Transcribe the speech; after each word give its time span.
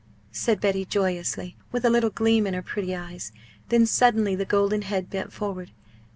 said 0.31 0.59
Betty, 0.59 0.83
joyously, 0.83 1.55
with 1.71 1.85
a 1.85 1.89
little 1.91 2.09
gleam 2.09 2.47
in 2.47 2.55
her 2.55 2.63
pretty 2.63 2.95
eyes. 2.95 3.31
Then 3.69 3.85
suddenly 3.85 4.33
the 4.33 4.45
golden 4.45 4.81
head 4.81 5.11
bent 5.11 5.31
forward. 5.31 5.69